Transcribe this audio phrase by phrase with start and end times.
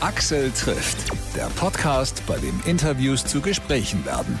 [0.00, 4.38] Axel trifft, der Podcast, bei dem Interviews zu Gesprächen werden.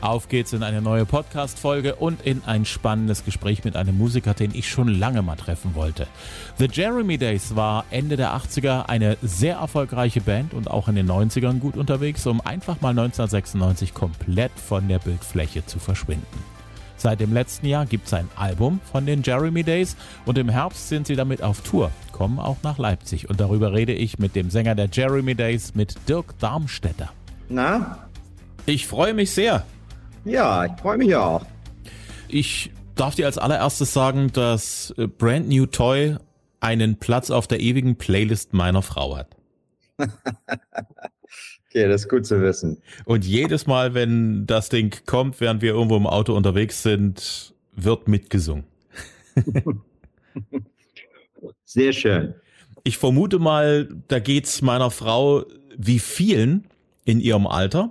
[0.00, 4.52] Auf geht's in eine neue Podcast-Folge und in ein spannendes Gespräch mit einem Musiker, den
[4.52, 6.08] ich schon lange mal treffen wollte.
[6.58, 11.08] The Jeremy Days war Ende der 80er eine sehr erfolgreiche Band und auch in den
[11.08, 16.44] 90ern gut unterwegs, um einfach mal 1996 komplett von der Bildfläche zu verschwinden.
[16.96, 20.88] Seit dem letzten Jahr gibt es ein Album von den Jeremy Days und im Herbst
[20.88, 24.48] sind sie damit auf Tour, kommen auch nach Leipzig und darüber rede ich mit dem
[24.48, 27.12] Sänger der Jeremy Days, mit Dirk Darmstädter.
[27.50, 28.08] Na?
[28.64, 29.66] Ich freue mich sehr.
[30.24, 31.44] Ja, ich freue mich auch.
[32.26, 36.16] Ich darf dir als allererstes sagen, dass äh, Brand New Toy
[36.58, 39.36] einen Platz auf der ewigen Playlist meiner Frau hat.
[41.68, 42.80] Okay, das ist gut zu wissen.
[43.04, 48.08] Und jedes Mal, wenn das Ding kommt, während wir irgendwo im Auto unterwegs sind, wird
[48.08, 48.64] mitgesungen.
[51.76, 52.34] Sehr schön.
[52.84, 55.44] Ich vermute mal, da geht's meiner Frau
[55.76, 56.64] wie vielen
[57.04, 57.90] in ihrem Alter.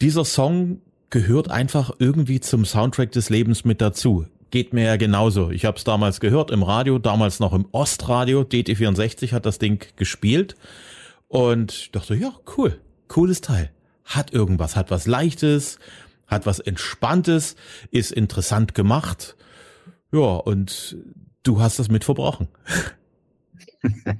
[0.00, 4.26] Dieser Song gehört einfach irgendwie zum Soundtrack des Lebens mit dazu.
[4.50, 5.52] Geht mir ja genauso.
[5.52, 8.40] Ich habe es damals gehört im Radio, damals noch im Ostradio.
[8.40, 10.56] DT64 hat das Ding gespielt.
[11.28, 13.70] Und dachte, ja, cool, cooles Teil.
[14.04, 15.78] Hat irgendwas, hat was Leichtes,
[16.26, 17.54] hat was Entspanntes,
[17.92, 19.36] ist interessant gemacht.
[20.10, 20.96] Ja, und
[21.44, 22.48] du hast das mit verbrochen.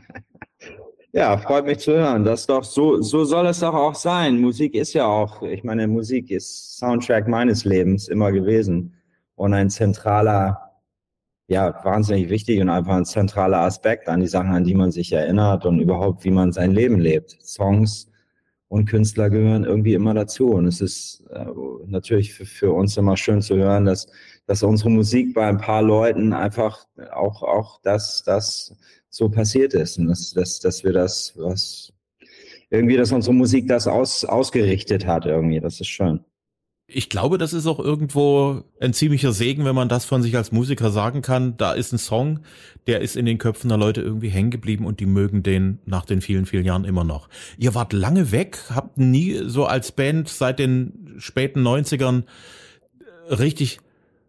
[1.17, 2.25] Ja, freut mich zu hören.
[2.25, 4.41] Das doch so, so soll es doch auch sein.
[4.41, 8.95] Musik ist ja auch, ich meine, Musik ist Soundtrack meines Lebens immer gewesen
[9.37, 10.65] und ein zentraler
[11.47, 15.13] ja, wahnsinnig wichtig und einfach ein zentraler Aspekt an die Sachen, an die man sich
[15.13, 17.39] erinnert und überhaupt, wie man sein Leben lebt.
[17.45, 18.11] Songs
[18.69, 20.51] und Künstler gehören irgendwie immer dazu.
[20.51, 21.47] Und es ist äh,
[21.87, 24.07] natürlich für, für, uns immer schön zu hören, dass,
[24.47, 28.75] dass unsere Musik bei ein paar Leuten einfach auch, auch das, das
[29.11, 29.99] so passiert ist.
[29.99, 31.93] Und dass, dass, dass wir das, was
[32.71, 35.61] irgendwie, dass unsere Musik das aus, ausgerichtet hat irgendwie.
[35.61, 36.25] Das ist schön.
[36.97, 40.53] Ich glaube, das ist auch irgendwo ein ziemlicher Segen, wenn man das von sich als
[40.53, 41.57] Musiker sagen kann.
[41.57, 42.39] Da ist ein Song,
[42.87, 46.05] der ist in den Köpfen der Leute irgendwie hängen geblieben und die mögen den nach
[46.05, 47.29] den vielen, vielen Jahren immer noch.
[47.59, 52.23] Ihr wart lange weg, habt nie so als Band seit den späten 90ern
[53.29, 53.81] richtig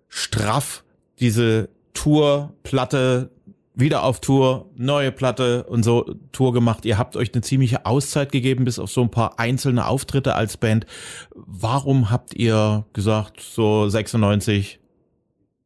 [0.10, 0.84] straff
[1.20, 3.30] diese Tourplatte
[3.76, 6.86] wieder auf Tour, neue Platte und so Tour gemacht.
[6.86, 10.58] Ihr habt euch eine ziemliche Auszeit gegeben, bis auf so ein paar einzelne Auftritte als
[10.58, 10.86] Band.
[11.34, 14.80] Warum habt ihr gesagt, so 96,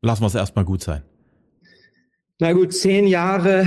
[0.01, 1.03] lassen wir es erstmal gut sein?
[2.39, 3.65] Na gut, zehn Jahre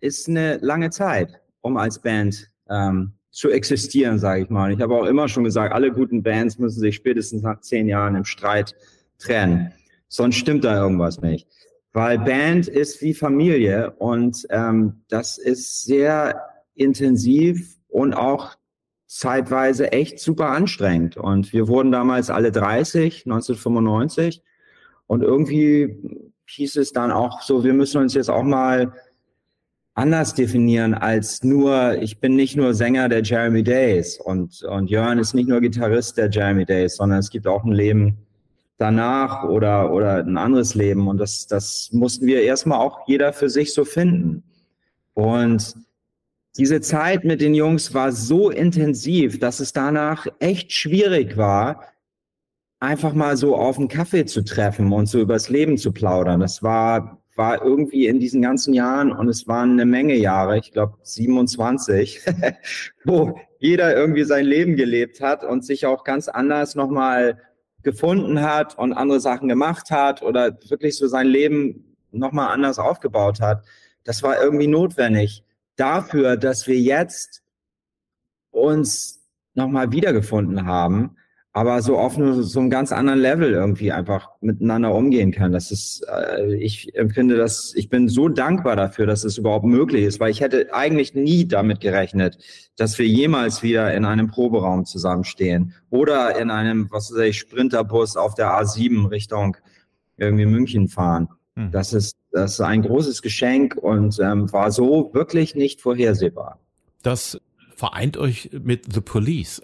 [0.00, 4.72] ist eine lange Zeit, um als Band ähm, zu existieren, sage ich mal.
[4.72, 8.16] Ich habe auch immer schon gesagt, alle guten Bands müssen sich spätestens nach zehn Jahren
[8.16, 8.74] im Streit
[9.18, 9.72] trennen.
[10.08, 11.46] Sonst stimmt da irgendwas nicht
[11.96, 16.42] weil Band ist wie Familie und ähm, das ist sehr
[16.74, 18.54] intensiv und auch
[19.06, 21.16] zeitweise echt super anstrengend.
[21.16, 24.42] Und wir wurden damals alle 30, 1995.
[25.06, 25.96] Und irgendwie
[26.44, 28.92] hieß es dann auch so, wir müssen uns jetzt auch mal
[29.94, 35.18] anders definieren als nur, ich bin nicht nur Sänger der Jeremy Days und, und Jörn
[35.18, 38.25] ist nicht nur Gitarrist der Jeremy Days, sondern es gibt auch ein Leben
[38.78, 41.08] danach oder, oder ein anderes Leben.
[41.08, 44.42] Und das, das mussten wir erstmal auch jeder für sich so finden.
[45.14, 45.74] Und
[46.58, 51.82] diese Zeit mit den Jungs war so intensiv, dass es danach echt schwierig war,
[52.80, 56.40] einfach mal so auf einen Kaffee zu treffen und so übers Leben zu plaudern.
[56.40, 60.72] Das war, war irgendwie in diesen ganzen Jahren und es waren eine Menge Jahre, ich
[60.72, 62.20] glaube 27,
[63.04, 67.40] wo jeder irgendwie sein Leben gelebt hat und sich auch ganz anders nochmal
[67.86, 73.40] gefunden hat und andere Sachen gemacht hat oder wirklich so sein Leben nochmal anders aufgebaut
[73.40, 73.64] hat,
[74.02, 75.44] das war irgendwie notwendig
[75.76, 77.44] dafür, dass wir jetzt
[78.50, 79.24] uns
[79.54, 81.16] nochmal wiedergefunden haben
[81.56, 85.52] aber so auf nur so einem ganz anderen Level irgendwie einfach miteinander umgehen kann.
[85.52, 90.04] Das ist, äh, ich empfinde das, ich bin so dankbar dafür, dass es überhaupt möglich
[90.04, 92.36] ist, weil ich hätte eigentlich nie damit gerechnet,
[92.76, 98.18] dass wir jemals wieder in einem Proberaum zusammenstehen oder in einem, was weiß ich, Sprinterbus
[98.18, 99.56] auf der A7 Richtung
[100.18, 101.28] irgendwie München fahren.
[101.54, 101.70] Hm.
[101.70, 106.58] Das ist, das ist ein großes Geschenk und ähm, war so wirklich nicht vorhersehbar.
[107.02, 107.40] Das
[107.76, 109.60] vereint euch mit The Police.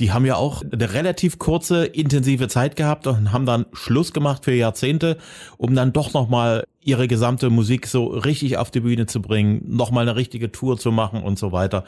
[0.00, 4.44] Die haben ja auch eine relativ kurze, intensive Zeit gehabt und haben dann Schluss gemacht
[4.44, 5.18] für Jahrzehnte,
[5.56, 10.02] um dann doch nochmal ihre gesamte Musik so richtig auf die Bühne zu bringen, nochmal
[10.02, 11.84] eine richtige Tour zu machen und so weiter.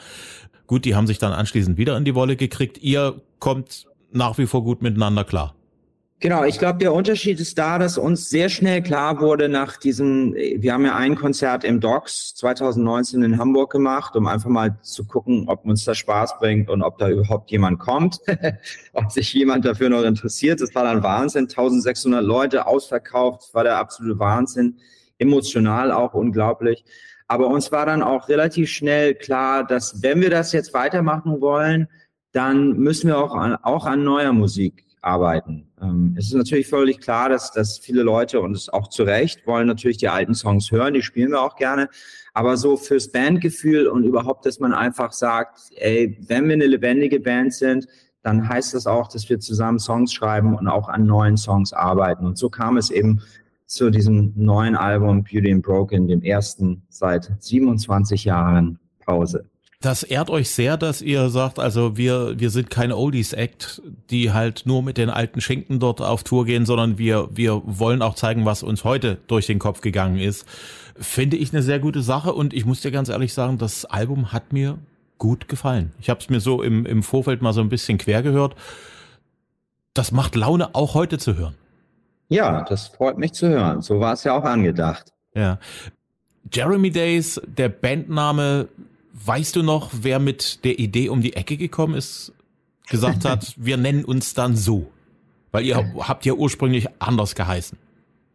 [0.67, 2.77] Gut, die haben sich dann anschließend wieder in die Wolle gekriegt.
[2.77, 5.53] Ihr kommt nach wie vor gut miteinander klar.
[6.19, 10.33] Genau, ich glaube, der Unterschied ist da, dass uns sehr schnell klar wurde nach diesem,
[10.33, 15.05] wir haben ja ein Konzert im Docks 2019 in Hamburg gemacht, um einfach mal zu
[15.05, 18.17] gucken, ob uns das Spaß bringt und ob da überhaupt jemand kommt,
[18.93, 20.59] ob sich jemand dafür noch interessiert.
[20.59, 24.77] Das war dann Wahnsinn, 1600 Leute ausverkauft, war der absolute Wahnsinn,
[25.19, 26.83] emotional auch unglaublich.
[27.27, 31.87] Aber uns war dann auch relativ schnell klar, dass wenn wir das jetzt weitermachen wollen,
[32.31, 35.67] dann müssen wir auch an, auch an neuer Musik arbeiten.
[35.81, 39.47] Ähm, es ist natürlich völlig klar, dass, dass viele Leute, und es auch zu Recht,
[39.47, 41.89] wollen natürlich die alten Songs hören, die spielen wir auch gerne.
[42.33, 47.19] Aber so fürs Bandgefühl und überhaupt, dass man einfach sagt, ey, wenn wir eine lebendige
[47.19, 47.87] Band sind,
[48.21, 52.25] dann heißt das auch, dass wir zusammen Songs schreiben und auch an neuen Songs arbeiten.
[52.25, 53.21] Und so kam es eben
[53.65, 59.45] zu diesem neuen Album Beauty and Broken, dem ersten seit 27 Jahren Pause.
[59.79, 64.63] Das ehrt euch sehr, dass ihr sagt, also wir, wir sind kein Oldies-Act, die halt
[64.65, 68.43] nur mit den alten Schinken dort auf Tour gehen, sondern wir, wir wollen auch zeigen,
[68.45, 70.47] was uns heute durch den Kopf gegangen ist.
[70.95, 74.33] Finde ich eine sehr gute Sache und ich muss dir ganz ehrlich sagen, das Album
[74.33, 74.79] hat mir
[75.19, 75.91] gut gefallen.
[75.99, 78.55] Ich habe es mir so im, im Vorfeld mal so ein bisschen quer gehört.
[79.93, 81.53] Das macht Laune, auch heute zu hören.
[82.29, 83.83] Ja, das freut mich zu hören.
[83.83, 85.13] So war es ja auch angedacht.
[85.35, 85.59] Ja.
[86.51, 88.69] Jeremy Days, der Bandname
[89.25, 92.33] Weißt du noch, wer mit der Idee um die Ecke gekommen ist,
[92.89, 94.91] gesagt hat, wir nennen uns dann so?
[95.51, 97.77] Weil ihr habt ja ursprünglich anders geheißen.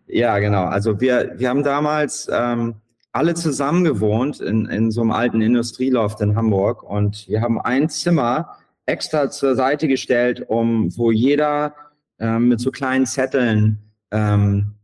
[0.09, 0.65] Ja, genau.
[0.65, 2.75] Also wir, wir haben damals ähm,
[3.13, 7.89] alle zusammen gewohnt in, in so einem alten Industrieloft in Hamburg und wir haben ein
[7.89, 8.57] Zimmer
[8.87, 11.75] extra zur Seite gestellt, um wo jeder
[12.19, 13.79] ähm, mit so kleinen Zetteln
[14.11, 14.75] ähm,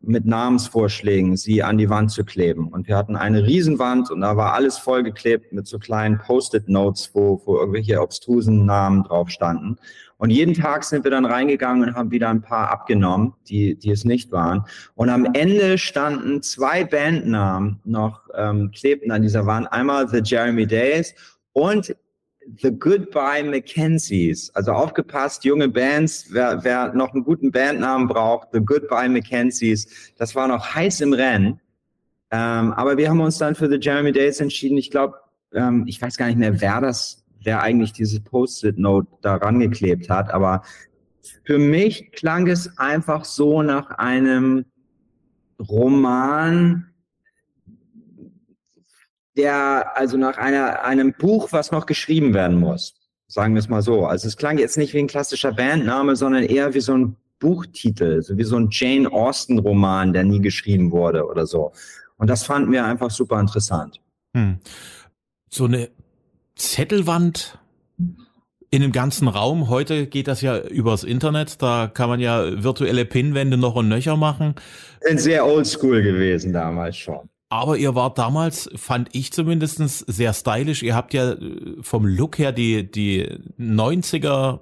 [0.00, 2.68] mit Namensvorschlägen sie an die Wand zu kleben.
[2.68, 7.42] Und wir hatten eine Riesenwand und da war alles vollgeklebt mit so kleinen Post-it-Notes, wo,
[7.44, 9.76] wo irgendwelche obstrusen Namen drauf standen.
[10.16, 13.90] Und jeden Tag sind wir dann reingegangen und haben wieder ein paar abgenommen, die, die
[13.90, 14.64] es nicht waren.
[14.94, 19.72] Und am Ende standen zwei Bandnamen noch, ähm, klebten an dieser Wand.
[19.72, 21.14] Einmal The Jeremy Days
[21.52, 21.94] und
[22.56, 24.50] The Goodbye Mackenzies.
[24.54, 30.12] Also aufgepasst, junge Bands, wer, wer noch einen guten Bandnamen braucht, The Goodbye Mackenzies.
[30.16, 31.60] Das war noch heiß im Rennen.
[32.30, 34.76] Ähm, aber wir haben uns dann für The Jeremy Days entschieden.
[34.78, 35.16] Ich glaube,
[35.52, 40.30] ähm, ich weiß gar nicht mehr, wer das, wer eigentlich diese Post-it-Note da rangeklebt hat.
[40.30, 40.62] Aber
[41.44, 44.64] für mich klang es einfach so nach einem
[45.58, 46.86] Roman,
[49.38, 52.94] der also nach einer, einem Buch, was noch geschrieben werden muss.
[53.28, 54.04] Sagen wir es mal so.
[54.04, 58.22] Also es klang jetzt nicht wie ein klassischer Bandname, sondern eher wie so ein Buchtitel,
[58.22, 61.72] so wie so ein Jane Austen Roman, der nie geschrieben wurde oder so.
[62.16, 64.00] Und das fanden wir einfach super interessant.
[64.34, 64.58] Hm.
[65.48, 65.88] So eine
[66.56, 67.58] Zettelwand
[68.70, 69.68] in dem ganzen Raum.
[69.68, 71.62] Heute geht das ja übers Internet.
[71.62, 74.56] Da kann man ja virtuelle Pinwände noch und nöcher machen.
[75.00, 77.28] Sind sehr oldschool gewesen damals schon.
[77.50, 80.82] Aber ihr wart damals, fand ich zumindestens sehr stylisch.
[80.82, 83.26] Ihr habt ja äh, vom Look her die, die
[83.58, 84.60] 90er,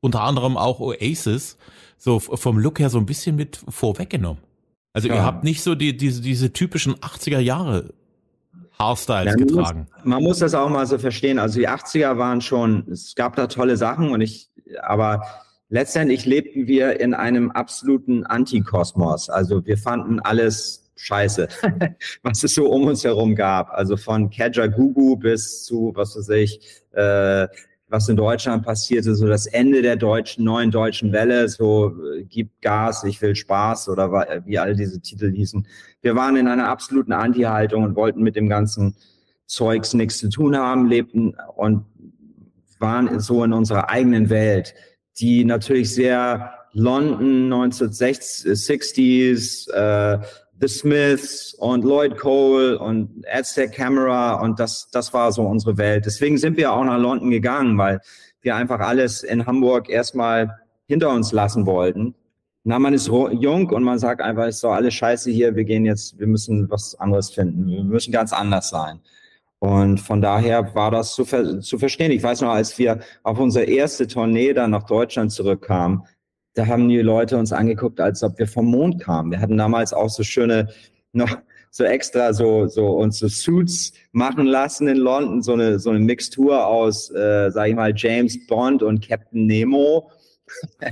[0.00, 1.56] unter anderem auch Oasis,
[1.96, 4.42] so vom Look her so ein bisschen mit vorweggenommen.
[4.92, 5.16] Also ja.
[5.16, 7.92] ihr habt nicht so die, diese, diese typischen 80er Jahre
[8.78, 9.88] Haarstyles ja, getragen.
[9.92, 11.38] Muss, man muss das auch mal so verstehen.
[11.38, 14.50] Also die 80er waren schon, es gab da tolle Sachen und ich,
[14.82, 15.24] aber
[15.68, 19.28] letztendlich lebten wir in einem absoluten Antikosmos.
[19.28, 21.48] Also wir fanden alles Scheiße,
[22.22, 23.70] was es so um uns herum gab.
[23.70, 26.60] Also von Kajagoogoo bis zu, was weiß ich,
[26.92, 27.46] äh,
[27.88, 32.60] was in Deutschland passierte, so das Ende der deutschen, neuen deutschen Welle, so äh, gibt
[32.60, 35.66] Gas, ich will Spaß oder wie all diese Titel hießen.
[36.02, 38.96] Wir waren in einer absoluten Anti-Haltung und wollten mit dem ganzen
[39.46, 41.86] Zeugs nichts zu tun haben, lebten und
[42.78, 44.74] waren so in unserer eigenen Welt,
[45.18, 50.18] die natürlich sehr London 1960s, äh,
[50.60, 56.06] The Smiths und Lloyd Cole und Aztec Camera und das, das war so unsere Welt.
[56.06, 58.00] Deswegen sind wir auch nach London gegangen, weil
[58.40, 62.14] wir einfach alles in Hamburg erstmal hinter uns lassen wollten.
[62.64, 65.84] Na, man ist jung und man sagt einfach, ist doch alles scheiße hier, wir gehen
[65.84, 69.00] jetzt, wir müssen was anderes finden, wir müssen ganz anders sein.
[69.60, 72.12] Und von daher war das zu, ver zu verstehen.
[72.12, 76.02] Ich weiß noch, als wir auf unsere erste Tournee dann nach Deutschland zurückkamen,
[76.58, 79.30] da haben die Leute uns angeguckt, als ob wir vom Mond kamen.
[79.30, 80.68] Wir hatten damals auch so schöne,
[81.12, 81.38] noch
[81.70, 86.00] so extra so, so uns so Suits machen lassen in London, so eine, so eine
[86.00, 90.10] Mixtur aus, äh, sag ich mal, James Bond und Captain Nemo.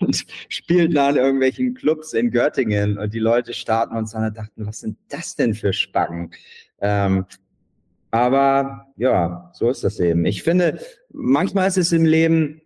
[0.00, 4.66] und spielten dann irgendwelchen Clubs in Göttingen und die Leute starten uns an und dachten,
[4.66, 6.32] was sind das denn für Spacken?
[6.80, 7.26] Ähm,
[8.10, 10.24] aber ja, so ist das eben.
[10.24, 10.80] Ich finde,
[11.12, 12.62] manchmal ist es im Leben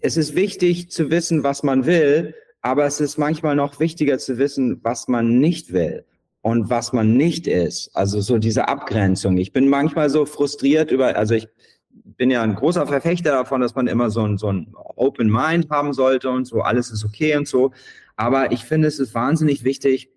[0.00, 4.38] es ist wichtig zu wissen, was man will, aber es ist manchmal noch wichtiger zu
[4.38, 6.04] wissen, was man nicht will
[6.42, 7.90] und was man nicht ist.
[7.94, 9.36] Also so diese Abgrenzung.
[9.38, 11.48] Ich bin manchmal so frustriert über, also ich
[11.90, 15.70] bin ja ein großer Verfechter davon, dass man immer so ein, so ein Open Mind
[15.70, 17.72] haben sollte und so, alles ist okay und so.
[18.16, 20.10] Aber ich finde, es ist wahnsinnig wichtig,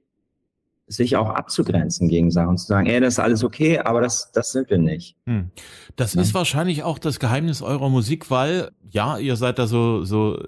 [0.87, 4.51] sich auch abzugrenzen gegen Sachen, zu sagen, ey, das ist alles okay, aber das, das
[4.51, 5.15] sind wir nicht.
[5.25, 5.51] Hm.
[5.95, 6.21] Das ja.
[6.21, 10.43] ist wahrscheinlich auch das Geheimnis eurer Musik, weil, ja, ihr seid da so, so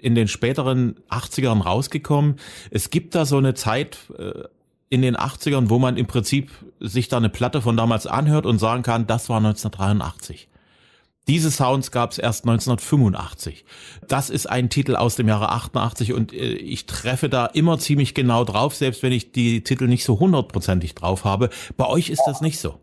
[0.00, 2.36] in den späteren 80ern rausgekommen.
[2.70, 4.44] Es gibt da so eine Zeit, äh,
[4.90, 8.58] in den 80ern, wo man im Prinzip sich da eine Platte von damals anhört und
[8.58, 10.48] sagen kann, das war 1983.
[11.28, 13.66] Diese Sounds gab es erst 1985.
[14.08, 18.14] Das ist ein Titel aus dem Jahre 88 und äh, ich treffe da immer ziemlich
[18.14, 21.50] genau drauf, selbst wenn ich die Titel nicht so hundertprozentig drauf habe.
[21.76, 22.80] Bei euch ist das nicht so.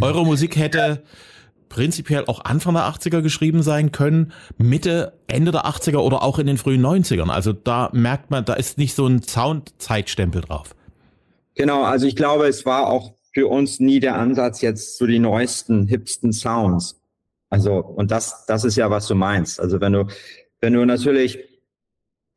[0.00, 1.02] Eure Musik hätte
[1.68, 6.46] prinzipiell auch Anfang der 80er geschrieben sein können, Mitte, Ende der 80er oder auch in
[6.46, 7.28] den frühen 90ern.
[7.28, 10.74] Also da merkt man, da ist nicht so ein Sound-Zeitstempel drauf.
[11.54, 15.18] Genau, also ich glaube, es war auch für uns nie der Ansatz, jetzt so die
[15.18, 16.96] neuesten, hipsten Sounds
[17.48, 19.60] also, und das, das ist ja, was du meinst.
[19.60, 20.06] Also, wenn du,
[20.60, 21.38] wenn du natürlich,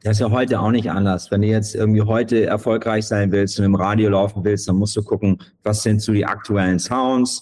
[0.04, 1.32] das ist ja heute auch nicht anders.
[1.32, 4.96] Wenn du jetzt irgendwie heute erfolgreich sein willst und im Radio laufen willst, dann musst
[4.96, 7.42] du gucken, was sind so die aktuellen Sounds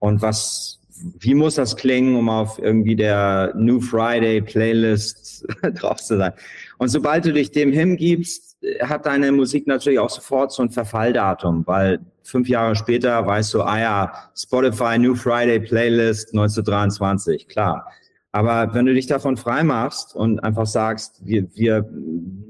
[0.00, 0.80] und was,
[1.20, 6.32] wie muss das klingen, um auf irgendwie der New Friday Playlist drauf zu sein.
[6.78, 11.66] Und sobald du dich dem hingibst, hat deine Musik natürlich auch sofort so ein Verfalldatum,
[11.66, 17.86] weil fünf Jahre später weißt du, ah ja, Spotify New Friday Playlist 1923, klar.
[18.32, 21.88] Aber wenn du dich davon frei machst und einfach sagst, wir, wir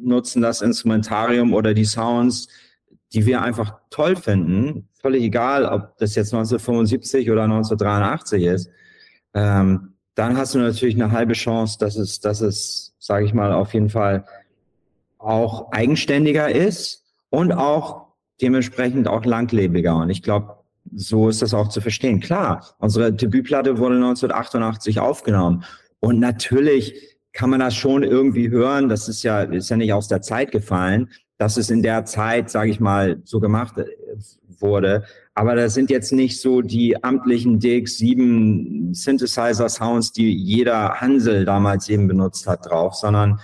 [0.02, 2.48] nutzen das Instrumentarium oder die Sounds,
[3.12, 8.70] die wir einfach toll finden, völlig egal, ob das jetzt 1975 oder 1983 ist,
[9.34, 13.52] ähm, dann hast du natürlich eine halbe Chance, dass es, dass es, sage ich mal,
[13.52, 14.24] auf jeden Fall
[15.24, 18.08] auch eigenständiger ist und auch
[18.40, 19.96] dementsprechend auch langlebiger.
[19.96, 20.56] Und ich glaube,
[20.94, 22.20] so ist das auch zu verstehen.
[22.20, 25.64] Klar, unsere Debütplatte wurde 1988 aufgenommen.
[26.00, 28.88] Und natürlich kann man das schon irgendwie hören.
[28.88, 32.50] Das ist ja, ist ja nicht aus der Zeit gefallen, dass es in der Zeit,
[32.50, 33.86] sage ich mal, so gemacht äh,
[34.60, 35.04] wurde.
[35.34, 41.88] Aber das sind jetzt nicht so die amtlichen DX7 Synthesizer Sounds, die jeder Hansel damals
[41.88, 43.40] eben benutzt hat drauf, sondern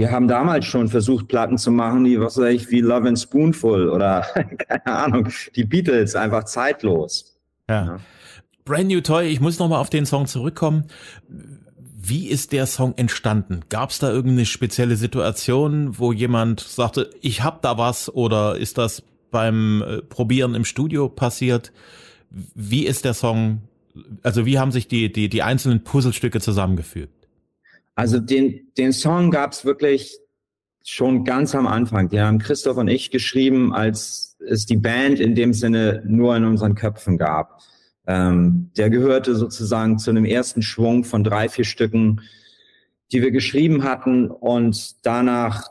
[0.00, 3.18] wir haben damals schon versucht, Platten zu machen, die, was weiß ich, wie Love and
[3.18, 4.22] Spoonful oder,
[4.68, 7.38] keine Ahnung, die Beatles, einfach zeitlos.
[7.68, 7.84] Ja.
[7.84, 8.00] ja.
[8.64, 10.84] Brand New Toy, ich muss nochmal auf den Song zurückkommen.
[12.02, 13.60] Wie ist der Song entstanden?
[13.68, 18.78] Gab es da irgendeine spezielle Situation, wo jemand sagte, ich hab da was oder ist
[18.78, 21.72] das beim äh, Probieren im Studio passiert?
[22.30, 23.62] Wie ist der Song,
[24.22, 27.19] also wie haben sich die, die, die einzelnen Puzzlestücke zusammengefügt?
[28.00, 30.18] Also den, den Song gab's wirklich
[30.82, 32.08] schon ganz am Anfang.
[32.08, 36.46] Die haben Christoph und ich geschrieben, als es die Band in dem Sinne nur in
[36.46, 37.60] unseren Köpfen gab.
[38.06, 42.22] Ähm, der gehörte sozusagen zu einem ersten Schwung von drei, vier Stücken,
[43.12, 44.30] die wir geschrieben hatten.
[44.30, 45.68] Und danach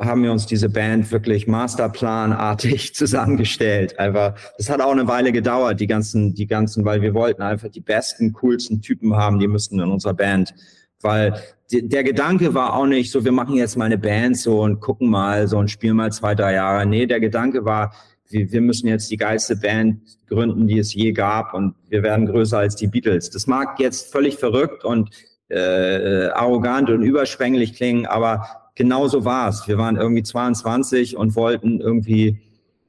[0.00, 4.00] haben wir uns diese Band wirklich masterplanartig zusammengestellt.
[4.00, 7.68] Einfach, das hat auch eine Weile gedauert, die ganzen, die ganzen, weil wir wollten einfach
[7.68, 10.54] die besten, coolsten Typen haben, die müssten in unserer Band
[11.02, 11.40] weil
[11.70, 15.08] der Gedanke war auch nicht so, wir machen jetzt mal eine Band so und gucken
[15.08, 16.84] mal so und spielen mal zwei, drei Jahre.
[16.86, 17.94] Nee, der Gedanke war,
[18.28, 22.58] wir, müssen jetzt die geilste Band gründen, die es je gab und wir werden größer
[22.58, 23.30] als die Beatles.
[23.30, 25.10] Das mag jetzt völlig verrückt und
[25.48, 29.68] äh, arrogant und überschwänglich klingen, aber genau so war es.
[29.68, 32.40] Wir waren irgendwie 22 und wollten irgendwie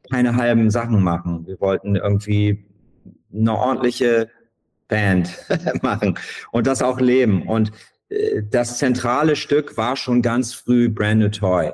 [0.10, 1.46] keine halben Sachen machen.
[1.46, 2.66] Wir wollten irgendwie
[3.34, 4.30] eine ordentliche
[4.88, 5.30] Band
[5.82, 6.18] machen
[6.52, 7.44] und das auch leben.
[7.48, 7.72] Und
[8.50, 11.72] das zentrale Stück war schon ganz früh Brand New Toy.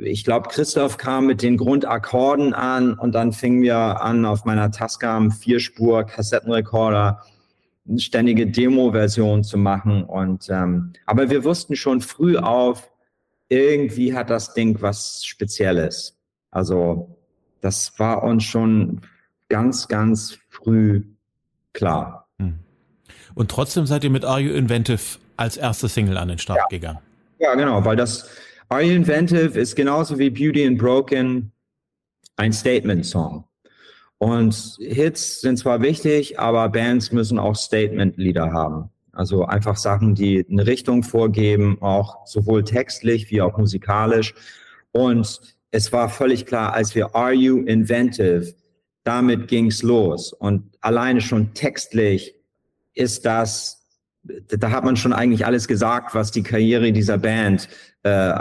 [0.00, 4.70] Ich glaube, Christoph kam mit den Grundakkorden an und dann fingen wir an, auf meiner
[4.70, 7.22] Tascam Vierspur Kassettenrekorder
[7.88, 10.04] eine ständige Demo-Version zu machen.
[10.04, 12.90] Und ähm, aber wir wussten schon früh auf,
[13.48, 16.16] irgendwie hat das Ding was Spezielles.
[16.50, 17.18] Also
[17.60, 19.00] das war uns schon
[19.48, 21.02] ganz, ganz früh
[21.72, 22.28] klar.
[23.34, 26.66] Und trotzdem seid ihr mit Are You Inventive als erste Single an den Start ja.
[26.68, 26.98] gegangen.
[27.38, 28.28] Ja, genau, weil das
[28.68, 31.52] Are You Inventive ist genauso wie Beauty and Broken
[32.36, 33.44] ein Statement-Song.
[34.18, 38.90] Und Hits sind zwar wichtig, aber Bands müssen auch Statement-Lieder haben.
[39.12, 44.34] Also einfach Sachen, die eine Richtung vorgeben, auch sowohl textlich wie auch musikalisch.
[44.92, 48.54] Und es war völlig klar, als wir Are You Inventive,
[49.04, 50.32] damit ging's los.
[50.32, 52.34] Und alleine schon textlich
[52.98, 53.78] ist das
[54.48, 57.68] da hat man schon eigentlich alles gesagt, was die Karriere dieser Band
[58.02, 58.32] äh,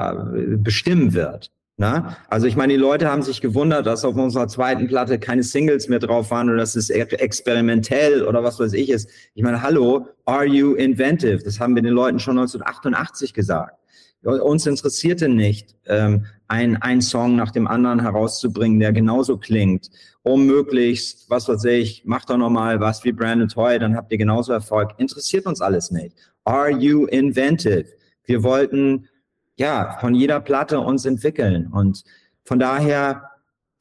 [0.57, 1.51] bestimmen wird.
[1.79, 2.17] Na?
[2.27, 5.87] Also ich meine, die Leute haben sich gewundert, dass auf unserer zweiten Platte keine Singles
[5.87, 9.09] mehr drauf waren oder dass es experimentell oder was weiß ich ist.
[9.35, 11.43] Ich meine, hallo, are you inventive?
[11.43, 13.77] Das haben wir den Leuten schon 1988 gesagt.
[14.23, 19.89] Uns interessierte nicht, ähm, ein, ein Song nach dem anderen herauszubringen, der genauso klingt,
[20.27, 24.17] um möglichst, was weiß ich, macht doch nochmal was wie Brandon Toy, dann habt ihr
[24.17, 24.91] genauso Erfolg.
[24.97, 26.15] Interessiert uns alles nicht.
[26.43, 27.85] Are you inventive?
[28.25, 29.07] Wir wollten
[29.57, 31.67] ja, von jeder Platte uns entwickeln.
[31.67, 32.03] Und
[32.45, 33.23] von daher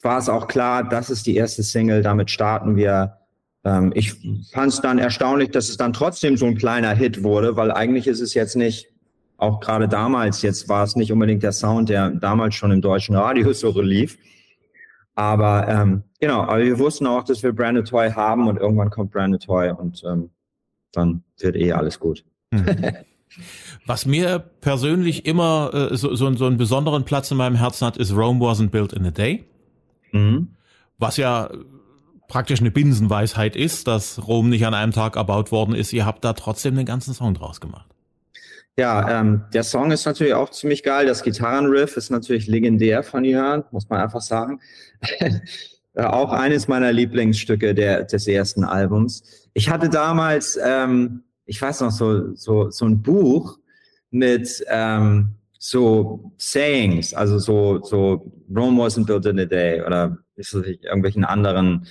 [0.02, 3.18] war es auch klar, das ist die erste Single, damit starten wir.
[3.64, 4.14] Ähm, ich
[4.52, 8.06] fand es dann erstaunlich, dass es dann trotzdem so ein kleiner Hit wurde, weil eigentlich
[8.06, 8.88] ist es jetzt nicht,
[9.38, 13.14] auch gerade damals, jetzt war es nicht unbedingt der Sound, der damals schon im deutschen
[13.14, 14.18] Radio so lief.
[15.16, 19.10] Aber ähm, genau, aber wir wussten auch, dass wir Branded Toy haben und irgendwann kommt
[19.12, 20.30] Branded Toy und ähm,
[20.92, 22.24] dann wird eh alles gut.
[22.50, 22.66] Mhm.
[23.86, 27.96] Was mir persönlich immer äh, so, so, so einen besonderen Platz in meinem Herzen hat,
[27.96, 29.44] ist Rome wasn't built in a day.
[30.12, 30.54] Mhm.
[30.98, 31.50] Was ja
[32.28, 35.92] praktisch eine Binsenweisheit ist, dass Rom nicht an einem Tag erbaut worden ist.
[35.92, 37.95] Ihr habt da trotzdem den ganzen Song draus gemacht.
[38.78, 41.06] Ja, ähm, der Song ist natürlich auch ziemlich geil.
[41.06, 44.60] Das Gitarrenriff ist natürlich legendär von Jörn, muss man einfach sagen.
[45.94, 49.48] auch eines meiner Lieblingsstücke der, des ersten Albums.
[49.54, 53.58] Ich hatte damals ähm, ich weiß noch, so, so, so ein Buch
[54.10, 61.24] mit ähm, so Sayings, also so, so Rome wasn't built in a day oder irgendwelchen
[61.24, 61.88] anderen, äh,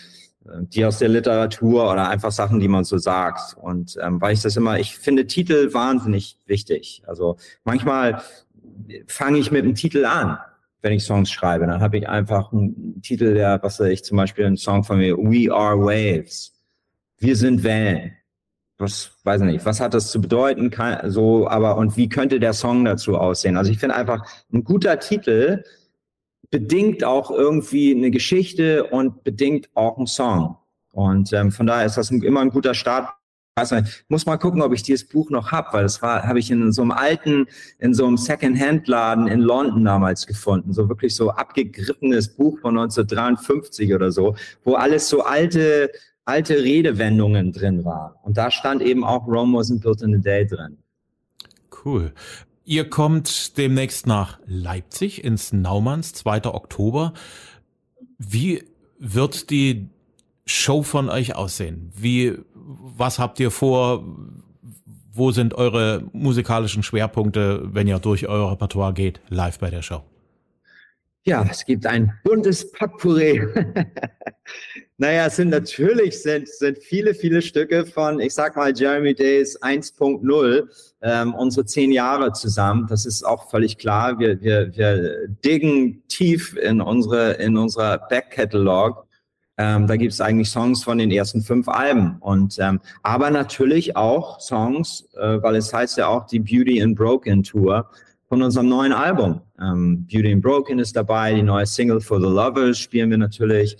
[0.59, 3.55] die aus der Literatur oder einfach Sachen, die man so sagt.
[3.59, 7.03] Und ähm, weil ich das immer, ich finde Titel wahnsinnig wichtig.
[7.07, 8.21] Also manchmal
[9.07, 10.37] fange ich mit einem Titel an,
[10.81, 11.65] wenn ich Songs schreibe.
[11.65, 14.99] Dann habe ich einfach einen Titel, der, was weiß ich, zum Beispiel einen Song von
[14.99, 16.53] mir, We Are Waves.
[17.17, 18.13] Wir sind Wellen
[18.77, 22.39] was weiß ich nicht, was hat das zu bedeuten, kann, so, aber und wie könnte
[22.39, 23.57] der Song dazu aussehen?
[23.57, 25.63] Also ich finde einfach ein guter Titel
[26.49, 30.57] bedingt auch irgendwie eine Geschichte und bedingt auch einen Song.
[30.91, 33.09] Und ähm, von daher ist das ein, immer ein guter Start.
[33.57, 36.51] Also, ich muss mal gucken, ob ich dieses Buch noch hab, weil das habe ich
[36.51, 37.47] in so einem alten,
[37.79, 40.73] in so einem Second-Hand-Laden in London damals gefunden.
[40.73, 45.89] So wirklich so abgegriffenes Buch von 1953 oder so, wo alles so alte
[46.25, 48.13] alte Redewendungen drin waren.
[48.23, 50.77] Und da stand eben auch Rome wasn't built in a day drin.
[51.85, 52.11] Cool.
[52.67, 56.45] Ihr kommt demnächst nach Leipzig ins Naumanns, 2.
[56.45, 57.13] Oktober.
[58.17, 58.63] Wie
[58.97, 59.89] wird die
[60.47, 61.91] Show von euch aussehen?
[61.95, 64.03] Wie, was habt ihr vor?
[65.13, 70.03] Wo sind eure musikalischen Schwerpunkte, wenn ihr durch euer Repertoire geht, live bei der Show?
[71.23, 73.41] Ja, es gibt ein buntes Potpourri.
[74.97, 79.61] naja, es sind natürlich sind, sind viele, viele Stücke von, ich sag mal, Jeremy Days
[79.61, 80.67] 1.0,
[81.01, 82.87] ähm, unsere zehn Jahre zusammen.
[82.87, 84.19] Das ist auch völlig klar.
[84.19, 89.05] Wir, wir, wir diggen tief in unsere, in unserer Backcatalog.
[89.57, 92.15] Ähm, da gibt es eigentlich Songs von den ersten fünf Alben.
[92.21, 96.95] Und ähm, aber natürlich auch Songs, äh, weil es heißt ja auch die Beauty and
[96.95, 97.89] Broken Tour
[98.29, 99.41] von unserem neuen Album.
[99.59, 103.77] Ähm, Beauty and Broken ist dabei, die neue Single For the Lovers spielen wir natürlich.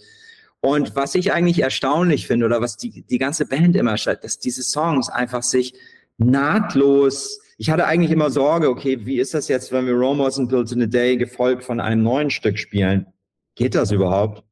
[0.66, 4.40] Und was ich eigentlich erstaunlich finde oder was die, die ganze Band immer schreibt, dass
[4.40, 5.76] diese Songs einfach sich
[6.18, 10.50] nahtlos, ich hatte eigentlich immer Sorge, okay, wie ist das jetzt, wenn wir Rome Wasn't
[10.50, 13.06] Built in a Day gefolgt von einem neuen Stück spielen?
[13.54, 14.44] Geht das überhaupt?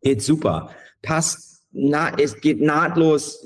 [0.00, 0.70] Geht super.
[1.02, 3.44] Passt, na, es geht nahtlos.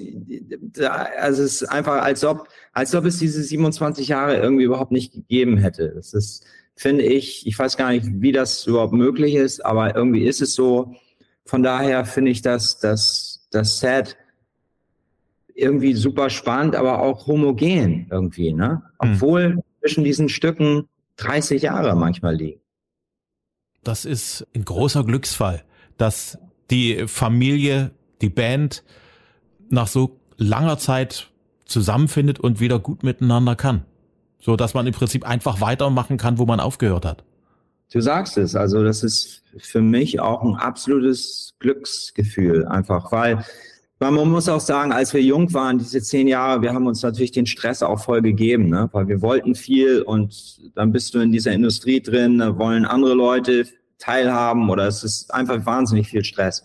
[1.17, 5.15] Also es ist einfach, als ob, als ob es diese 27 Jahre irgendwie überhaupt nicht
[5.15, 5.93] gegeben hätte.
[5.95, 6.45] Das ist,
[6.77, 10.53] finde ich, ich weiß gar nicht, wie das überhaupt möglich ist, aber irgendwie ist es
[10.53, 10.95] so.
[11.47, 14.17] Von daher finde ich das, das, das Set
[15.55, 18.83] irgendwie super spannend, aber auch homogen irgendwie, ne?
[19.01, 19.13] Hm.
[19.13, 19.63] Obwohl mhm.
[19.81, 22.61] zwischen diesen Stücken 30 Jahre manchmal liegen.
[23.85, 25.65] Das ist ein großer Glücksfall,
[25.97, 26.39] dass
[26.71, 28.85] die Familie, die Band
[29.69, 31.31] nach so langer Zeit
[31.65, 33.85] zusammenfindet und wieder gut miteinander kann.
[34.41, 37.25] So dass man im Prinzip einfach weitermachen kann, wo man aufgehört hat.
[37.93, 43.45] Du sagst es, also das ist für mich auch ein absolutes Glücksgefühl, einfach, weil
[44.03, 47.03] weil man muss auch sagen, als wir jung waren, diese zehn Jahre, wir haben uns
[47.03, 48.89] natürlich den Stress auch voll gegeben, ne?
[48.93, 53.13] weil wir wollten viel und dann bist du in dieser Industrie drin, da wollen andere
[53.13, 53.67] Leute
[53.99, 56.65] teilhaben oder es ist einfach wahnsinnig viel Stress.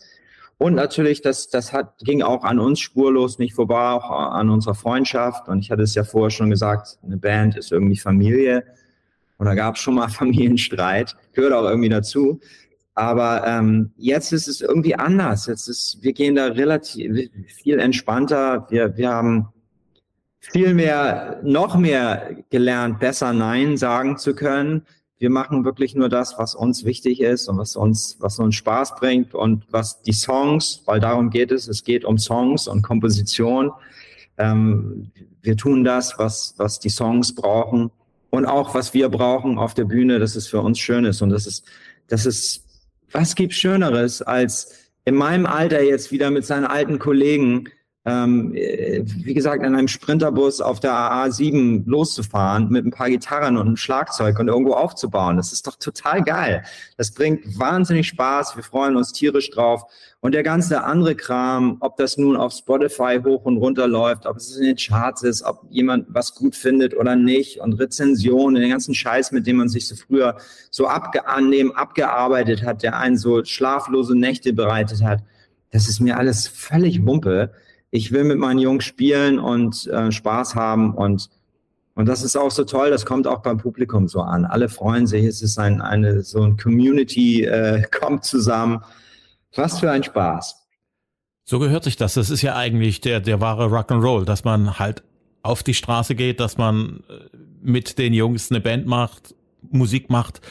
[0.57, 4.75] Und natürlich, das, das hat, ging auch an uns spurlos nicht vorbei, auch an unserer
[4.75, 5.49] Freundschaft.
[5.49, 8.63] Und ich hatte es ja vorher schon gesagt, eine Band ist irgendwie Familie.
[9.37, 12.39] Und da gab es schon mal Familienstreit, gehört auch irgendwie dazu.
[12.95, 15.47] Aber ähm, jetzt ist es irgendwie anders.
[15.47, 18.67] Jetzt ist, wir gehen da relativ viel entspannter.
[18.69, 19.49] Wir, wir haben
[20.39, 24.83] viel mehr, noch mehr gelernt, besser Nein sagen zu können.
[25.17, 28.95] Wir machen wirklich nur das, was uns wichtig ist und was uns, was uns Spaß
[28.95, 33.71] bringt und was die Songs, weil darum geht es, es geht um Songs und Komposition.
[34.37, 37.91] Ähm, wir tun das, was, was die Songs brauchen
[38.35, 41.21] und auch was wir brauchen auf der Bühne, dass es für uns schön ist.
[41.21, 41.65] Und das ist,
[42.07, 42.63] das ist,
[43.11, 47.69] was gibt Schöneres als in meinem Alter jetzt wieder mit seinen alten Kollegen
[48.07, 53.57] ähm, äh, wie gesagt, in einem Sprinterbus auf der A7 loszufahren mit ein paar Gitarren
[53.57, 55.37] und einem Schlagzeug und irgendwo aufzubauen.
[55.37, 56.63] Das ist doch total geil.
[56.97, 58.55] Das bringt wahnsinnig Spaß.
[58.55, 59.85] Wir freuen uns tierisch drauf.
[60.19, 64.37] Und der ganze andere Kram, ob das nun auf Spotify hoch und runter läuft, ob
[64.37, 68.69] es in den Charts ist, ob jemand was gut findet oder nicht und Rezensionen, den
[68.69, 70.37] ganzen Scheiß, mit dem man sich so früher
[70.69, 75.21] so abge annehmen, abgearbeitet hat, der einen so schlaflose Nächte bereitet hat.
[75.71, 77.51] Das ist mir alles völlig Wumpe
[77.91, 81.29] ich will mit meinen Jungs spielen und äh, Spaß haben und
[81.95, 84.43] und das ist auch so toll, das kommt auch beim Publikum so an.
[84.43, 88.83] Alle freuen sich, es ist ein, eine, so ein Community, äh, kommt zusammen.
[89.55, 90.67] Was für ein Spaß.
[91.45, 92.15] So gehört sich das.
[92.15, 95.03] Das ist ja eigentlich der, der wahre Rock'n'Roll, dass man halt
[95.41, 100.41] auf die Straße geht, dass man äh, mit den Jungs eine Band macht, Musik macht.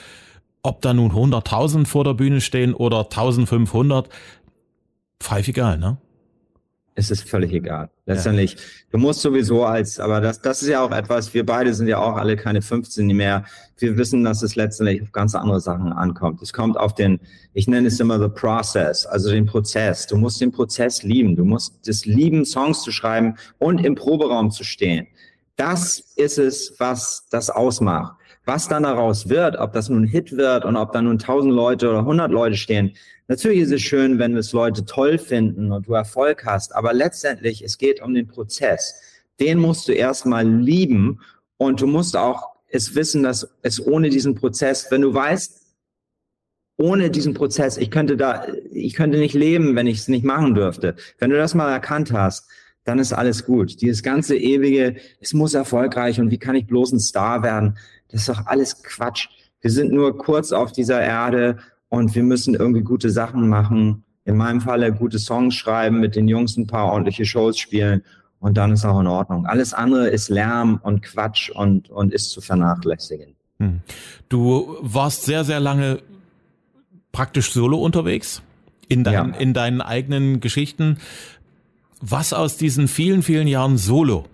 [0.62, 4.06] Ob da nun 100.000 vor der Bühne stehen oder 1.500,
[5.20, 5.98] pfeif egal, ne?
[6.96, 7.90] Es ist völlig egal.
[8.06, 8.60] Letztendlich, ja.
[8.92, 11.98] du musst sowieso als, aber das, das ist ja auch etwas, wir beide sind ja
[11.98, 13.44] auch alle keine 15 mehr.
[13.78, 16.40] Wir wissen, dass es letztendlich auf ganz andere Sachen ankommt.
[16.40, 17.18] Es kommt auf den,
[17.52, 20.06] ich nenne es immer the process, also den Prozess.
[20.06, 21.34] Du musst den Prozess lieben.
[21.34, 25.08] Du musst es lieben, Songs zu schreiben und im Proberaum zu stehen.
[25.56, 28.16] Das ist es, was das ausmacht.
[28.46, 31.52] Was dann daraus wird, ob das nun ein Hit wird und ob da nun 1000
[31.52, 32.94] Leute oder 100 Leute stehen,
[33.26, 37.62] Natürlich ist es schön, wenn es Leute toll finden und du Erfolg hast, aber letztendlich,
[37.62, 39.00] es geht um den Prozess.
[39.40, 41.20] Den musst du erstmal lieben
[41.56, 45.62] und du musst auch es wissen, dass es ohne diesen Prozess, wenn du weißt,
[46.76, 50.54] ohne diesen Prozess, ich könnte da, ich könnte nicht leben, wenn ich es nicht machen
[50.54, 50.96] dürfte.
[51.18, 52.48] Wenn du das mal erkannt hast,
[52.84, 53.80] dann ist alles gut.
[53.80, 57.78] Dieses ganze ewige, es muss erfolgreich und wie kann ich bloß ein Star werden?
[58.08, 59.28] Das ist doch alles Quatsch.
[59.60, 64.04] Wir sind nur kurz auf dieser Erde und wir müssen irgendwie gute Sachen machen.
[64.26, 68.02] In meinem Falle gute Songs schreiben, mit den Jungs ein paar ordentliche Shows spielen
[68.40, 69.46] und dann ist auch in Ordnung.
[69.46, 73.34] Alles andere ist Lärm und Quatsch und, und ist zu vernachlässigen.
[73.58, 73.80] Hm.
[74.28, 76.00] Du warst sehr, sehr lange
[77.10, 78.42] praktisch solo unterwegs
[78.88, 79.24] in, dein, ja.
[79.38, 80.98] in deinen eigenen Geschichten.
[82.06, 84.26] Was aus diesen vielen, vielen Jahren solo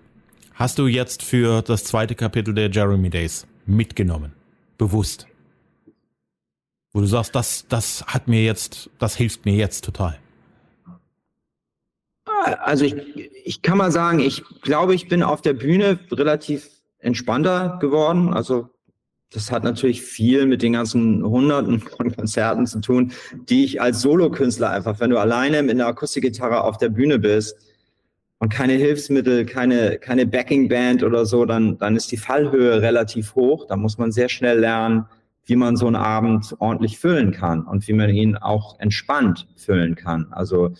[0.55, 4.33] hast du jetzt für das zweite Kapitel der Jeremy Days mitgenommen?
[4.77, 5.25] Bewusst?
[6.91, 10.19] Wo du sagst, das, das hat mir jetzt, das hilft mir jetzt total.
[12.43, 12.95] Also ich,
[13.45, 18.33] ich kann mal sagen, ich glaube, ich bin auf der Bühne relativ entspannter geworden.
[18.33, 18.67] Also
[19.33, 23.13] das hat natürlich viel mit den ganzen Hunderten von Konzerten zu tun,
[23.49, 27.55] die ich als Solokünstler einfach, wenn du alleine mit einer Akustikgitarre auf der Bühne bist
[28.39, 33.65] und keine Hilfsmittel, keine, keine Backingband oder so, dann, dann ist die Fallhöhe relativ hoch.
[33.67, 35.05] Da muss man sehr schnell lernen,
[35.45, 39.95] wie man so einen Abend ordentlich füllen kann und wie man ihn auch entspannt füllen
[39.95, 40.27] kann.
[40.31, 40.73] Also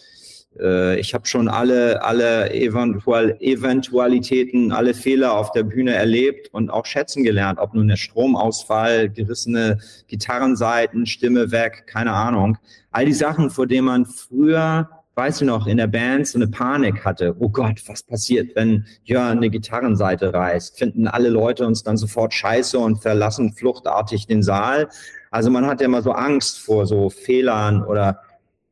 [0.59, 6.69] äh, ich habe schon alle, alle Eventual Eventualitäten, alle Fehler auf der Bühne erlebt und
[6.69, 12.57] auch schätzen gelernt, ob nun der Stromausfall, gerissene Gitarrenseiten, Stimme weg, keine Ahnung.
[12.91, 16.47] All die Sachen, vor denen man früher weiß ich noch, in der Band so eine
[16.47, 17.35] Panik hatte.
[17.39, 20.77] Oh Gott, was passiert, wenn Jörn eine Gitarrenseite reißt?
[20.77, 24.87] Finden alle Leute uns dann sofort scheiße und verlassen fluchtartig den Saal?
[25.29, 28.21] Also man hat ja immer so Angst vor so Fehlern oder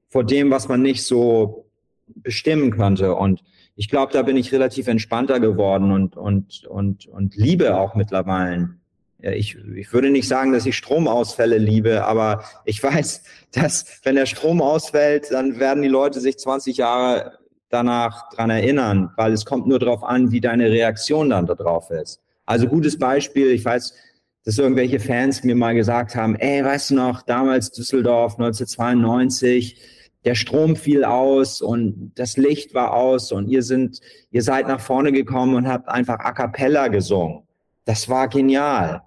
[0.09, 1.68] vor dem, was man nicht so
[2.21, 3.15] bestimmen konnte.
[3.15, 3.43] Und
[3.75, 8.69] ich glaube, da bin ich relativ entspannter geworden und, und, und, und liebe auch mittlerweile
[9.21, 14.25] ich, ich würde nicht sagen, dass ich Stromausfälle liebe, aber ich weiß, dass wenn der
[14.25, 19.67] Strom ausfällt, dann werden die Leute sich 20 Jahre danach dran erinnern, weil es kommt
[19.67, 22.19] nur darauf an, wie deine Reaktion dann darauf ist.
[22.45, 23.93] Also gutes Beispiel, ich weiß,
[24.43, 29.79] dass irgendwelche Fans mir mal gesagt haben, ey, weißt du noch, damals Düsseldorf 1992,
[30.25, 34.01] der Strom fiel aus und das Licht war aus und ihr sind,
[34.31, 37.43] ihr seid nach vorne gekommen und habt einfach a cappella gesungen.
[37.85, 39.01] Das war genial.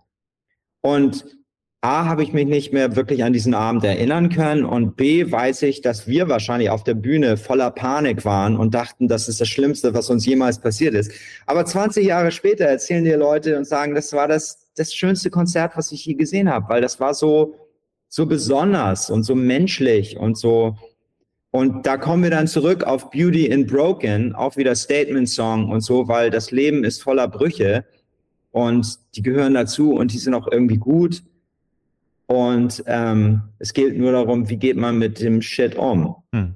[0.81, 1.25] Und
[1.85, 5.62] A, habe ich mich nicht mehr wirklich an diesen Abend erinnern können und B, weiß
[5.62, 9.48] ich, dass wir wahrscheinlich auf der Bühne voller Panik waren und dachten, das ist das
[9.48, 11.11] Schlimmste, was uns jemals passiert ist.
[11.44, 15.77] Aber 20 Jahre später erzählen dir Leute und sagen, das war das, das schönste Konzert,
[15.77, 17.57] was ich je gesehen habe, weil das war so,
[18.09, 20.77] so besonders und so menschlich und so,
[21.52, 26.08] Und da kommen wir dann zurück auf Beauty in Broken, auch wieder Statement-Song und so,
[26.08, 27.84] weil das Leben ist voller Brüche
[28.52, 31.22] und die gehören dazu und die sind auch irgendwie gut.
[32.26, 36.16] Und ähm, es geht nur darum, wie geht man mit dem Shit um.
[36.34, 36.54] Hm.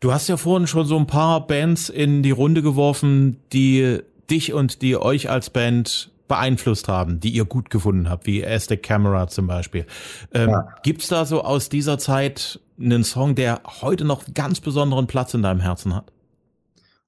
[0.00, 4.52] Du hast ja vorhin schon so ein paar Bands in die Runde geworfen, die dich
[4.52, 9.28] und die euch als Band beeinflusst haben, die ihr gut gefunden habt, wie Aztec Camera
[9.28, 9.86] zum Beispiel.
[10.34, 10.68] Ähm, ja.
[10.82, 15.42] Gibt's da so aus dieser Zeit einen Song, der heute noch ganz besonderen Platz in
[15.42, 16.12] deinem Herzen hat?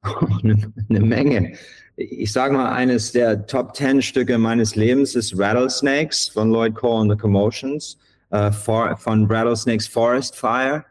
[0.43, 1.55] eine, Menge.
[1.97, 7.03] Ich sage mal, eines der Top Ten Stücke meines Lebens ist Rattlesnakes von Lloyd Cole
[7.03, 7.99] and the Commotions,
[8.31, 10.85] äh, for, von Rattlesnakes Forest Fire.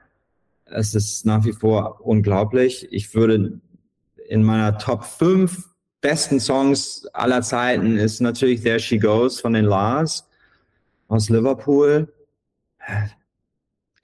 [0.66, 2.88] Es ist nach wie vor unglaublich.
[2.92, 3.60] Ich würde
[4.28, 5.70] in meiner Top 5
[6.02, 10.28] besten Songs aller Zeiten ist natürlich There She Goes von den Lars
[11.08, 12.14] aus Liverpool.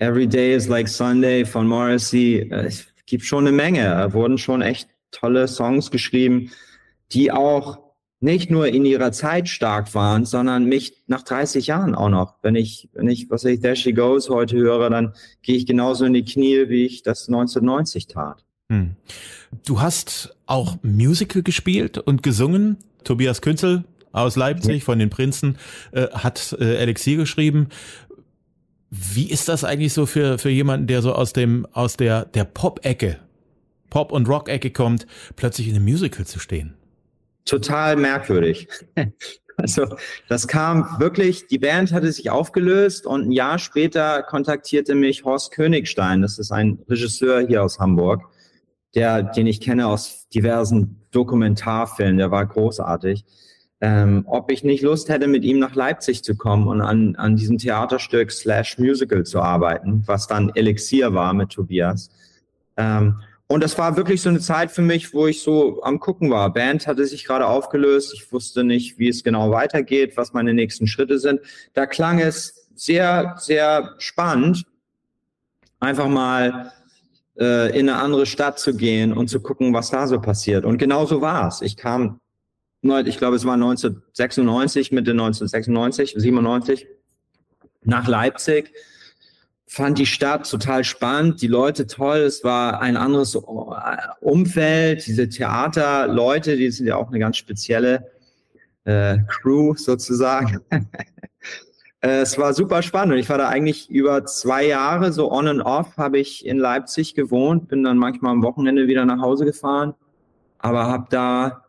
[0.03, 2.49] Every Day is Like Sunday von Morrissey.
[2.51, 3.85] Es gibt schon eine Menge.
[3.85, 6.51] Da wurden schon echt tolle Songs geschrieben,
[7.13, 7.79] die auch
[8.19, 12.35] nicht nur in ihrer Zeit stark waren, sondern mich nach 30 Jahren auch noch.
[12.41, 16.03] Wenn ich, wenn ich, was ich There She Goes heute höre, dann gehe ich genauso
[16.03, 18.43] in die Knie, wie ich das 1990 tat.
[18.69, 18.97] Hm.
[19.65, 22.75] Du hast auch Musical gespielt und gesungen.
[23.05, 25.57] Tobias Künzel aus Leipzig von den Prinzen
[25.93, 27.69] äh, hat äh, Elixier geschrieben.
[28.95, 32.43] Wie ist das eigentlich so für, für jemanden, der so aus dem, aus der, der
[32.43, 33.17] Pop-Ecke,
[33.89, 36.75] Pop- und Rock-Ecke kommt, plötzlich in einem Musical zu stehen?
[37.45, 38.67] Total merkwürdig.
[39.55, 39.85] Also
[40.29, 45.51] das kam wirklich, die Band hatte sich aufgelöst und ein Jahr später kontaktierte mich Horst
[45.51, 48.23] Königstein, das ist ein Regisseur hier aus Hamburg,
[48.95, 53.25] der, den ich kenne aus diversen Dokumentarfilmen, der war großartig
[53.83, 57.35] ähm, ob ich nicht Lust hätte, mit ihm nach Leipzig zu kommen und an, an
[57.35, 62.09] diesem Theaterstück slash Musical zu arbeiten, was dann Elixier war mit Tobias.
[62.77, 66.31] Ähm, und das war wirklich so eine Zeit für mich, wo ich so am Gucken
[66.31, 66.53] war.
[66.53, 68.13] Band hatte sich gerade aufgelöst.
[68.13, 71.41] Ich wusste nicht, wie es genau weitergeht, was meine nächsten Schritte sind.
[71.73, 74.65] Da klang es sehr, sehr spannend,
[75.81, 76.71] einfach mal
[77.37, 80.63] äh, in eine andere Stadt zu gehen und zu gucken, was da so passiert.
[80.63, 81.61] Und genau so war es.
[81.61, 82.21] Ich kam
[82.83, 86.87] ich glaube, es war 1996, Mitte 1996, 97,
[87.83, 88.73] nach Leipzig.
[89.65, 92.19] Fand die Stadt total spannend, die Leute toll.
[92.19, 95.07] Es war ein anderes Umfeld.
[95.07, 98.11] Diese Theaterleute, die sind ja auch eine ganz spezielle
[98.83, 100.59] äh, Crew sozusagen.
[102.01, 103.17] es war super spannend.
[103.17, 107.15] Ich war da eigentlich über zwei Jahre, so on and off, habe ich in Leipzig
[107.15, 109.93] gewohnt, bin dann manchmal am Wochenende wieder nach Hause gefahren,
[110.59, 111.62] aber habe da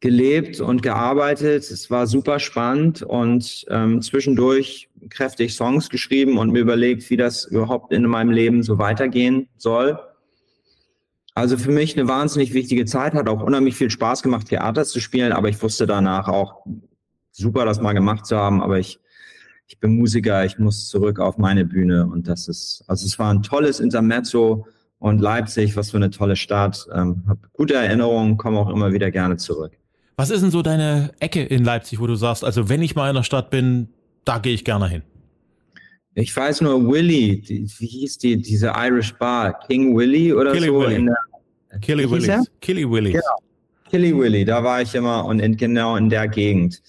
[0.00, 1.70] gelebt und gearbeitet.
[1.70, 7.44] Es war super spannend und ähm, zwischendurch kräftig Songs geschrieben und mir überlegt, wie das
[7.44, 9.98] überhaupt in meinem Leben so weitergehen soll.
[11.34, 15.00] Also für mich eine wahnsinnig wichtige Zeit, hat auch unheimlich viel Spaß gemacht, Theater zu
[15.00, 16.64] spielen, aber ich wusste danach auch
[17.30, 18.98] super, das mal gemacht zu haben, aber ich,
[19.66, 23.32] ich bin Musiker, ich muss zurück auf meine Bühne und das ist, also es war
[23.32, 24.66] ein tolles Intermezzo
[24.98, 29.10] und Leipzig, was für eine tolle Stadt, ähm, habe gute Erinnerungen, komme auch immer wieder
[29.10, 29.79] gerne zurück.
[30.20, 33.08] Was ist denn so deine Ecke in Leipzig, wo du sagst, also wenn ich mal
[33.08, 33.88] in der Stadt bin,
[34.26, 35.02] da gehe ich gerne hin?
[36.12, 39.58] Ich weiß nur, Willy, die, wie hieß die, diese Irish Bar?
[39.66, 40.78] King Willy oder Killy so?
[40.78, 40.94] Willy.
[40.96, 42.50] In der, Killy Willis.
[42.60, 43.12] Killy Willis.
[43.12, 43.36] Genau.
[43.88, 46.82] Killy Willy, da war ich immer und in, genau in der Gegend.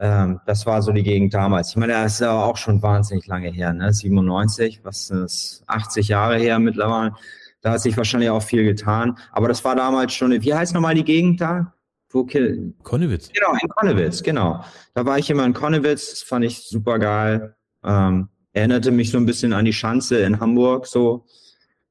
[0.00, 1.70] Ähm, das war so die Gegend damals.
[1.70, 3.92] Ich meine, das ist aber auch schon wahnsinnig lange her, ne?
[3.92, 7.14] 97, was ist 80 Jahre her mittlerweile.
[7.60, 9.16] Da hat sich wahrscheinlich auch viel getan.
[9.30, 11.72] Aber das war damals schon, wie heißt nochmal die Gegend da?
[12.10, 12.74] Wo Kill?
[12.82, 13.30] Konnewitz.
[13.32, 14.64] Genau, in Konnewitz, genau.
[14.94, 17.56] Da war ich immer in Konnewitz, das fand ich super geil.
[17.84, 21.26] Ähm, erinnerte mich so ein bisschen an die Schanze in Hamburg, so.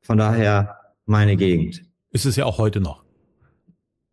[0.02, 1.84] Von daher meine Gegend.
[2.12, 3.04] Ist es ja auch heute noch.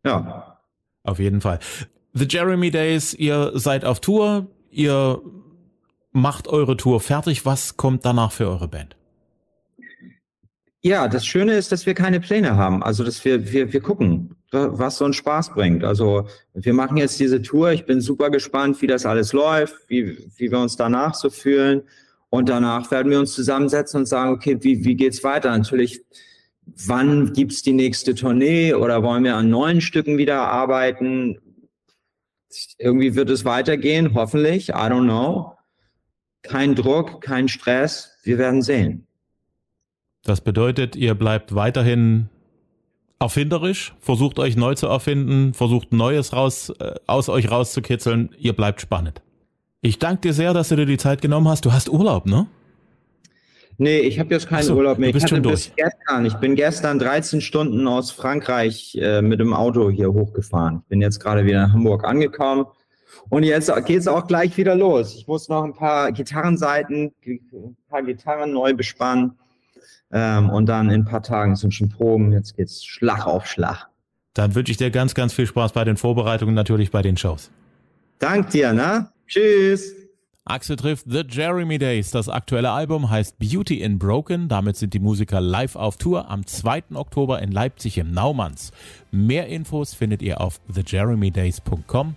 [0.04, 0.58] Ja.
[1.04, 1.58] Auf jeden Fall.
[2.14, 5.20] The Jeremy Days, ihr seid auf Tour, ihr
[6.12, 7.46] macht eure Tour fertig.
[7.46, 8.96] Was kommt danach für eure Band?
[10.82, 12.82] Ja, das Schöne ist, dass wir keine Pläne haben.
[12.82, 15.82] Also, dass wir, wir, wir gucken, was so einen Spaß bringt.
[15.84, 17.72] Also, wir machen jetzt diese Tour.
[17.72, 21.82] Ich bin super gespannt, wie das alles läuft, wie, wie wir uns danach so fühlen.
[22.28, 25.56] Und danach werden wir uns zusammensetzen und sagen, okay, wie, wie geht's weiter?
[25.56, 26.02] Natürlich,
[26.86, 31.38] wann gibt's die nächste Tournee oder wollen wir an neuen Stücken wieder arbeiten?
[32.78, 34.70] Irgendwie wird es weitergehen, hoffentlich.
[34.70, 35.56] I don't know.
[36.42, 38.18] Kein Druck, kein Stress.
[38.22, 39.06] Wir werden sehen.
[40.24, 42.28] Das bedeutet, ihr bleibt weiterhin
[43.22, 48.30] erfinderisch, versucht euch neu zu erfinden, versucht Neues raus, äh, aus euch rauszukitzeln.
[48.38, 49.22] Ihr bleibt spannend.
[49.80, 51.64] Ich danke dir sehr, dass du dir die Zeit genommen hast.
[51.64, 52.46] Du hast Urlaub, ne?
[53.78, 55.08] Nee, ich habe jetzt keinen so, Urlaub mehr.
[55.08, 59.22] du bist ich hatte schon bis gestern, ich bin gestern 13 Stunden aus Frankreich äh,
[59.22, 60.82] mit dem Auto hier hochgefahren.
[60.88, 62.66] Bin jetzt gerade wieder in Hamburg angekommen.
[63.28, 65.14] Und jetzt geht's auch gleich wieder los.
[65.14, 69.38] Ich muss noch ein paar Gitarrenseiten, ein paar Gitarren neu bespannen.
[70.12, 72.32] Ähm, und dann in ein paar Tagen sind schon Proben.
[72.32, 73.88] Jetzt geht's Schlag auf Schlag.
[74.34, 77.50] Dann wünsche ich dir ganz, ganz viel Spaß bei den Vorbereitungen, natürlich bei den Shows.
[78.18, 79.08] Dank dir, ne?
[79.26, 79.94] Tschüss.
[80.44, 82.10] Axel trifft The Jeremy Days.
[82.10, 84.48] Das aktuelle Album heißt Beauty in Broken.
[84.48, 86.84] Damit sind die Musiker live auf Tour am 2.
[86.94, 88.72] Oktober in Leipzig im Naumanns.
[89.12, 92.16] Mehr Infos findet ihr auf thejeremydays.com.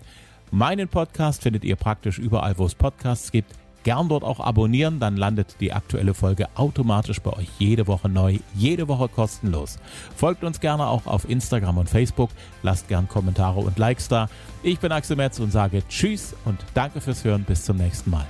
[0.51, 3.53] Meinen Podcast findet ihr praktisch überall, wo es Podcasts gibt.
[3.85, 8.39] Gern dort auch abonnieren, dann landet die aktuelle Folge automatisch bei euch jede Woche neu,
[8.55, 9.77] jede Woche kostenlos.
[10.15, 12.31] Folgt uns gerne auch auf Instagram und Facebook,
[12.63, 14.27] lasst gern Kommentare und Likes da.
[14.63, 18.25] Ich bin Axel Metz und sage Tschüss und danke fürs Hören, bis zum nächsten Mal.